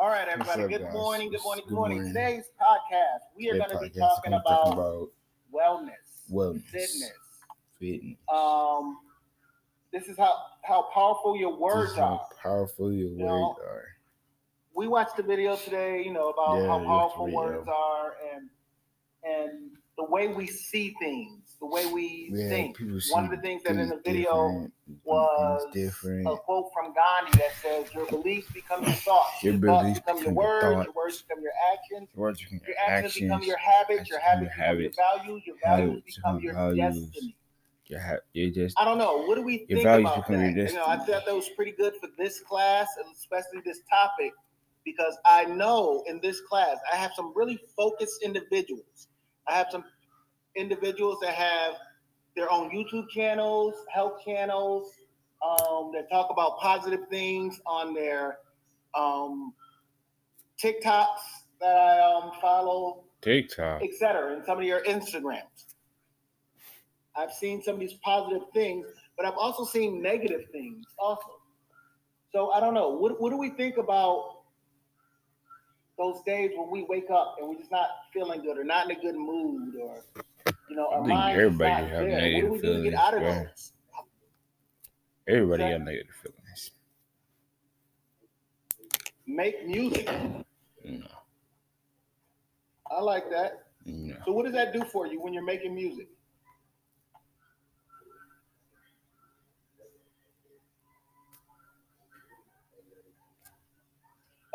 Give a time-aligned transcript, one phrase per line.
[0.00, 0.62] All right, everybody.
[0.62, 1.28] up, good morning.
[1.28, 1.64] Good morning.
[1.64, 1.98] Good good morning.
[1.98, 2.14] morning.
[2.14, 5.10] Today's podcast, we are going to be talking about, about
[5.52, 7.12] wellness, wellness, fitness.
[7.80, 8.16] fitness.
[8.32, 8.98] Um,
[9.92, 10.32] this is how
[10.62, 12.28] how powerful your words how are.
[12.40, 13.84] powerful your You words know, are.
[14.72, 18.48] We watched the video today, you know, about Yeah, how powerful words are and
[19.24, 22.78] and the way we see things, the way we Yeah, think.
[23.10, 24.70] One of the things that in the video
[25.04, 26.26] was different.
[26.26, 29.42] a quote from Gandhi that says, "Your beliefs become your thoughts.
[29.42, 30.74] Your Your, thoughts beliefs become your become your words.
[30.74, 30.84] thoughts.
[30.86, 32.08] Your words become your actions.
[32.14, 33.22] Your words become Your actions, actions.
[33.28, 34.10] become your habits.
[34.10, 35.46] Your actions become habits your become your habits, values.
[35.46, 37.10] Your values habits become your values.
[37.10, 37.36] destiny.
[37.88, 39.16] Your ha- you just I don't know.
[39.26, 40.54] What do we Your think values about become that?
[40.54, 43.80] your You know, I thought that was pretty good for this class, and especially this
[43.90, 44.32] topic,
[44.84, 49.08] because I know in this class I have some really focused individuals.
[49.48, 49.84] I have some
[50.56, 51.74] individuals that have
[52.36, 54.92] their own YouTube channels, health channels,
[55.42, 58.38] um, that talk about positive things on their
[58.94, 59.52] um,
[60.62, 61.20] TikToks
[61.60, 63.82] that I um, follow, TikTok.
[63.82, 65.42] etc., and some of your Instagrams.
[67.16, 71.40] I've seen some of these positive things, but I've also seen negative things also.
[72.32, 72.90] So I don't know.
[72.90, 74.37] What, what do we think about
[75.98, 78.96] those days when we wake up and we're just not feeling good or not in
[78.96, 80.04] a good mood or
[80.70, 82.32] you know our mind everybody is not have there.
[82.32, 83.34] What do negative we do to get out of bro.
[83.34, 83.72] those?
[85.28, 85.78] Everybody Exactly.
[85.78, 86.70] got negative feelings.
[89.26, 90.08] Make music.
[90.84, 91.06] No,
[92.90, 93.64] I like that.
[93.84, 94.16] no.
[94.24, 96.08] So what does that do for you when you're making music?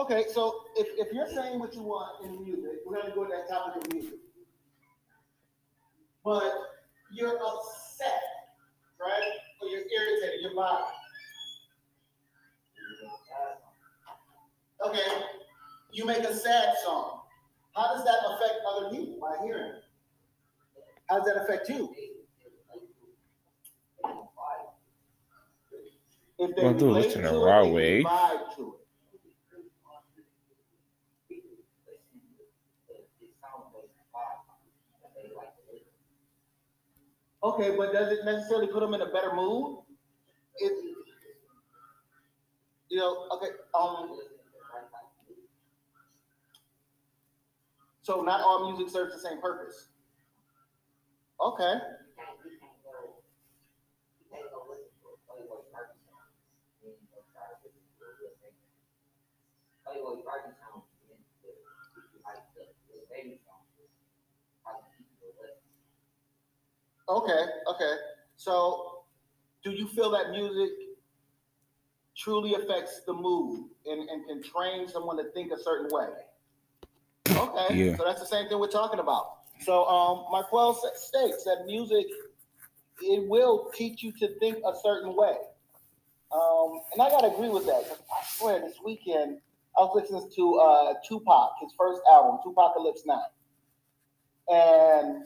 [0.00, 3.30] Okay, so if, if you're saying what you want in music, we're gonna go to
[3.30, 4.18] that topic of music.
[6.24, 6.50] But
[7.12, 8.22] you're upset,
[8.98, 9.30] right?
[9.60, 10.86] Or you're irritated, you're bothered.
[14.86, 15.22] Okay,
[15.92, 17.20] you make a sad song.
[17.76, 19.84] How does that affect other people by hearing it?
[21.10, 21.94] How does that affect you?
[26.38, 28.02] If they Well, dude, relate listen to the it, raw they can way.
[28.04, 28.80] vibe to it.
[37.42, 39.78] Okay, but does it necessarily put them in a better mood?
[40.58, 40.72] It,
[42.90, 44.18] you know, okay, um,
[48.02, 49.88] so not all music serves the same purpose.
[51.40, 51.74] Okay,
[67.10, 67.94] okay, okay.
[68.36, 69.02] So,
[69.64, 70.70] do you feel that music
[72.16, 76.08] truly affects the mood and, and can train someone to think a certain way?
[77.36, 77.96] Okay, Yeah.
[77.96, 79.38] so that's the same thing we're talking about.
[79.60, 82.06] So, um, Marquel states that music
[83.02, 85.34] it will teach you to think a certain way,
[86.32, 87.88] um, and I gotta agree with that.
[87.88, 89.40] 'cause I swear, this weekend
[89.78, 93.24] I was listening to uh, Tupac, his first album, 2Pacalypse Now,
[94.48, 95.24] and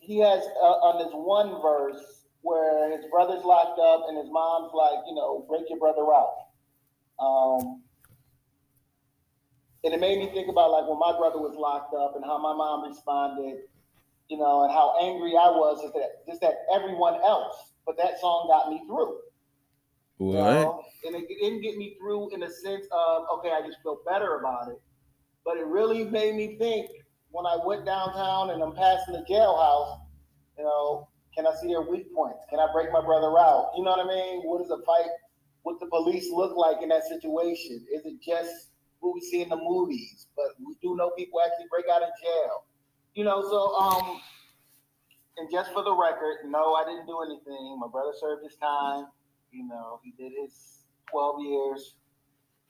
[0.00, 4.72] he has uh, on this one verse where his brother's locked up and his mom's
[4.74, 6.48] like, you know, break your brother out.
[7.20, 7.82] Um,
[9.84, 12.38] and it made me think about like when my brother was locked up and how
[12.38, 13.60] my mom responded,
[14.28, 17.72] you know, and how angry I was just that just that everyone else.
[17.86, 19.18] But that song got me through.
[20.30, 20.44] you What?
[20.44, 20.84] know?
[21.06, 24.38] And it didn't get me through in the sense of okay, I just feel better
[24.38, 24.80] about it.
[25.44, 26.90] But it really made me think
[27.30, 30.00] when I went downtown and I'm passing the jailhouse,
[30.58, 32.44] you know, can I see their weak points?
[32.50, 33.70] Can I break my brother out?
[33.76, 34.42] You know what I mean?
[34.42, 35.10] What does a fight
[35.64, 37.86] with the police look like in that situation?
[37.94, 40.26] Is it just what we see in the movies?
[40.36, 42.64] But we do know people actually break out of jail.
[43.14, 44.20] You know, so um
[45.36, 47.78] and just for the record, no, I didn't do anything.
[47.80, 49.06] My brother served his time.
[49.52, 51.94] You know, he did his 12 years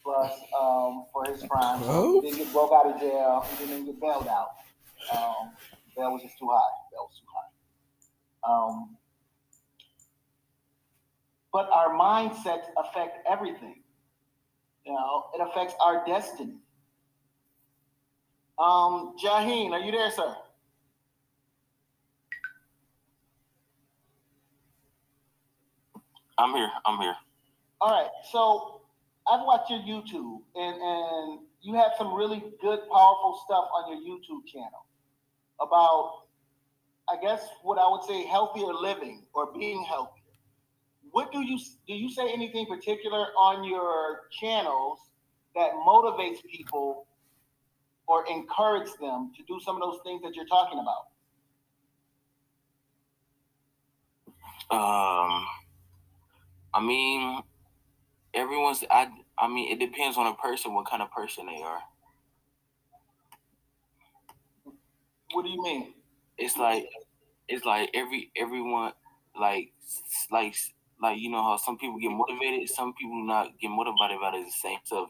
[0.02, 1.82] plus um, for his crime.
[1.82, 3.46] So he didn't get broke out of jail.
[3.58, 4.48] He didn't get bailed out.
[5.12, 5.52] Um,
[5.96, 6.70] bail was just too high.
[6.92, 7.50] Bail was too high.
[8.52, 8.96] Um,
[11.52, 13.82] but our mindsets affect everything.
[14.86, 16.56] You know, it affects our destiny.
[18.58, 20.34] Um, Jaheen, are you there, sir?
[26.38, 26.70] I'm here.
[26.86, 27.14] I'm here.
[27.80, 28.79] All right, so
[29.30, 34.00] I've watched your YouTube, and and you have some really good, powerful stuff on your
[34.00, 34.86] YouTube channel
[35.60, 36.22] about,
[37.08, 40.14] I guess, what I would say, healthier living or being healthier.
[41.12, 41.94] What do you do?
[41.94, 44.98] You say anything particular on your channels
[45.54, 47.06] that motivates people
[48.06, 51.06] or encourage them to do some of those things that you're talking about?
[54.72, 55.46] Um,
[56.74, 57.42] I mean,
[58.34, 58.84] everyone's.
[58.90, 59.08] I.
[59.38, 61.80] I mean, it depends on a person, what kind of person they are.
[65.32, 65.94] What do you mean?
[66.36, 66.86] It's like,
[67.48, 68.92] it's like every everyone,
[69.38, 69.72] like,
[70.30, 70.54] like,
[71.00, 74.44] like you know how some people get motivated, some people not get motivated about it
[74.44, 75.08] the same stuff.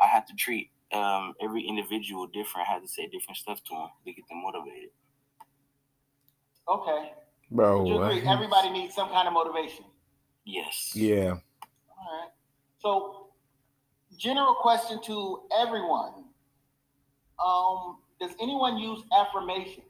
[0.00, 2.68] I have to treat um every individual different.
[2.68, 4.90] I have to say different stuff to them to get them motivated.
[6.68, 7.12] Okay.
[7.50, 8.28] Bro, Would you agree?
[8.28, 9.84] Everybody needs some kind of motivation.
[10.44, 10.92] Yes.
[10.94, 11.36] yeah.
[12.80, 13.28] So,
[14.16, 16.24] general question to everyone.
[17.44, 19.86] Um, does anyone use affirmations?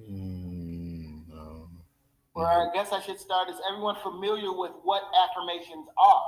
[0.00, 1.68] Mm, no.
[2.34, 3.48] Or I guess I should start.
[3.48, 6.22] Is everyone familiar with what affirmations are?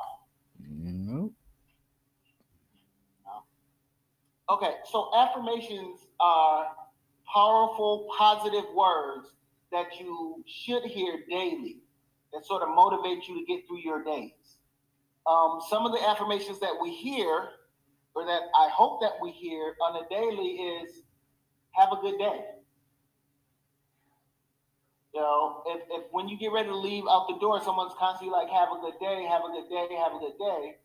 [0.59, 1.33] No.
[4.51, 6.67] Okay, so affirmations are
[7.33, 9.29] powerful, positive words
[9.71, 11.79] that you should hear daily
[12.33, 14.33] that sort of motivate you to get through your days.
[15.31, 17.51] Um, some of the affirmations that we hear,
[18.17, 21.03] or that I hope that we hear on a daily, is
[21.71, 22.41] have a good day.
[25.15, 28.33] You know, if, if when you get ready to leave out the door, someone's constantly
[28.33, 30.77] like, have a good day, have a good day, have a good day.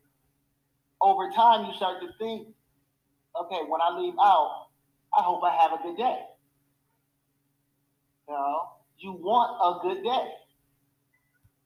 [1.00, 2.48] Over time, you start to think,
[3.40, 4.68] okay, when I leave out,
[5.16, 6.20] I hope I have a good day.
[8.28, 8.60] You know,
[8.98, 10.28] you want a good day.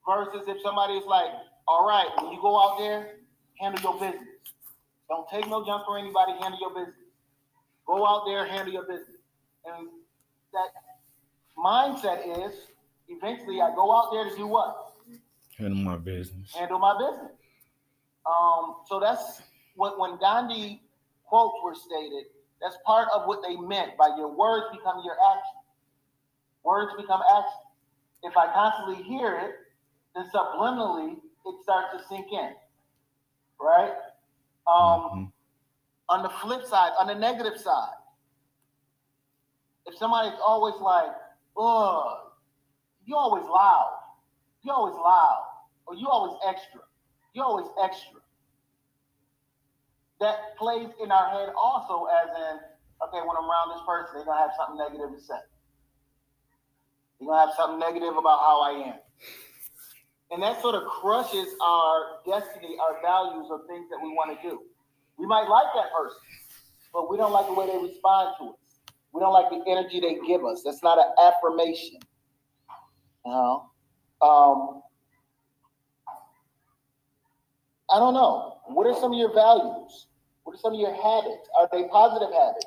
[0.07, 1.29] Versus if somebody is like,
[1.67, 3.17] all right, when you go out there,
[3.59, 4.27] handle your business.
[5.09, 6.95] Don't take no junk for anybody, handle your business.
[7.85, 9.17] Go out there, handle your business.
[9.65, 9.87] And
[10.53, 10.69] that
[11.57, 12.53] mindset is
[13.07, 14.93] eventually I go out there to do what?
[15.57, 16.53] Handle my business.
[16.55, 17.31] handle my business.
[18.25, 19.41] Um, so that's
[19.75, 20.81] what when Gandhi
[21.25, 22.25] quotes were stated,
[22.61, 25.59] that's part of what they meant by your words become your action.
[26.63, 27.61] Words become action.
[28.23, 29.55] If I constantly hear it,
[30.15, 32.55] then subliminally it starts to sink in.
[33.59, 33.95] Right?
[34.67, 35.33] Um, Mhm.
[36.09, 37.97] on the flip side, on the negative side,
[39.85, 41.15] if somebody's always like,
[41.57, 42.31] ugh,
[43.05, 43.99] you always loud,
[44.61, 45.45] you always loud,
[45.87, 46.81] or you always extra,
[47.33, 48.21] you always extra.
[50.19, 52.59] That plays in our head also as in,
[53.01, 55.39] okay, when I'm around this person, they're gonna have something negative to say.
[57.19, 58.99] They're gonna have something negative about how I am.
[60.31, 64.49] And that sort of crushes our destiny, our values, or things that we want to
[64.49, 64.61] do.
[65.17, 66.17] We might like that person,
[66.93, 68.55] but we don't like the way they respond to us.
[69.13, 70.63] We don't like the energy they give us.
[70.63, 71.99] That's not an affirmation.
[73.25, 73.69] You know?
[74.21, 74.81] Um,
[77.91, 78.61] I don't know.
[78.67, 80.07] What are some of your values?
[80.43, 81.49] What are some of your habits?
[81.59, 82.65] Are they positive habits?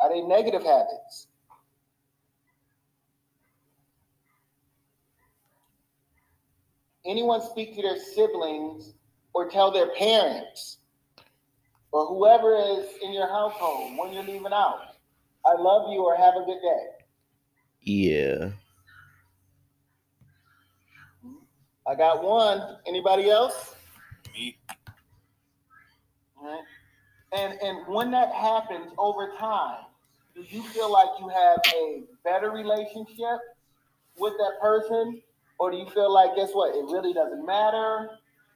[0.00, 1.28] Are they negative habits?
[7.06, 8.94] Anyone speak to their siblings
[9.34, 10.78] or tell their parents
[11.92, 14.96] or whoever is in your household when you're leaving out,
[15.46, 16.86] I love you or have a good day.
[17.82, 18.50] Yeah.
[21.86, 22.78] I got one.
[22.86, 23.74] Anybody else?
[24.32, 24.56] Me.
[26.36, 26.64] All right.
[27.32, 29.84] And and when that happens over time,
[30.34, 33.38] do you feel like you have a better relationship
[34.16, 35.20] with that person?
[35.58, 36.74] Or do you feel like guess what?
[36.74, 38.10] It really doesn't matter?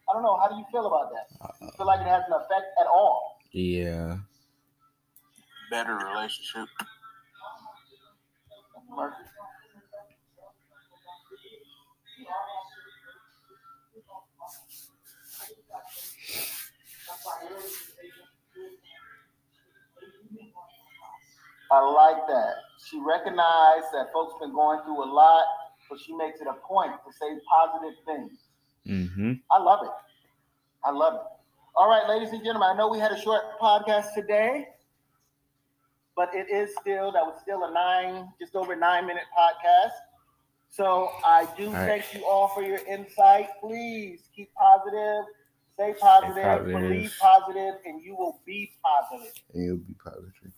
[0.09, 0.39] I don't know.
[0.41, 1.59] How do you feel about that?
[1.61, 3.39] Do you feel like it has an effect at all?
[3.53, 4.17] Yeah.
[5.71, 6.69] Better relationship.
[8.91, 9.27] Marcus?
[21.71, 22.55] I like that.
[22.89, 25.45] She recognized that folks been going through a lot,
[25.89, 28.39] but she makes it a point to say positive things.
[28.87, 29.33] Mm-hmm.
[29.51, 29.91] I love it.
[30.85, 31.21] I love it.
[31.77, 34.69] All right, ladies and gentlemen, I know we had a short podcast today,
[36.17, 39.93] but it is still, that was still a nine, just over nine minute podcast.
[40.71, 41.87] So I do All right.
[41.87, 43.49] thank you all for your insight.
[43.61, 45.25] Please keep positive,
[45.75, 46.81] stay positive, positive.
[46.81, 49.33] believe positive, and you will be positive.
[49.55, 50.53] And you'll be positive.